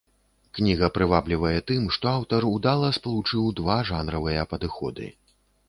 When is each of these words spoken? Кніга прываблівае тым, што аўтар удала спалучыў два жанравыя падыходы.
Кніга 0.59 0.87
прываблівае 0.95 1.51
тым, 1.73 1.83
што 1.99 2.05
аўтар 2.15 2.49
удала 2.53 2.89
спалучыў 3.01 3.55
два 3.63 3.79
жанравыя 3.93 4.51
падыходы. 4.55 5.05